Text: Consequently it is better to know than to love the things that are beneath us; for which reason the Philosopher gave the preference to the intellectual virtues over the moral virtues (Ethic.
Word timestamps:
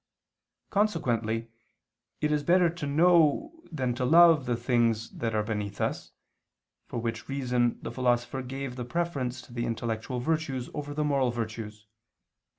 Consequently 0.71 1.51
it 2.21 2.31
is 2.31 2.41
better 2.41 2.71
to 2.71 2.87
know 2.87 3.51
than 3.71 3.93
to 3.93 4.03
love 4.03 4.47
the 4.47 4.55
things 4.55 5.11
that 5.11 5.35
are 5.35 5.43
beneath 5.43 5.79
us; 5.79 6.11
for 6.87 6.97
which 6.97 7.29
reason 7.29 7.77
the 7.83 7.91
Philosopher 7.91 8.41
gave 8.41 8.77
the 8.77 8.83
preference 8.83 9.43
to 9.43 9.53
the 9.53 9.67
intellectual 9.67 10.19
virtues 10.19 10.71
over 10.73 10.95
the 10.95 11.03
moral 11.03 11.29
virtues 11.29 11.81
(Ethic. 11.81 11.87